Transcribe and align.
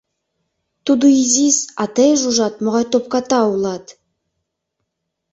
Тудо 0.85 1.05
изи-с, 1.21 1.57
а 1.81 1.83
тыйже, 1.95 2.25
ужат, 2.29 2.55
могай 2.63 2.85
топката 2.91 3.39
улат! 3.53 3.85